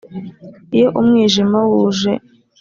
Iyo 0.75 0.87
umwijima 0.99 1.59
wuje 1.69 2.11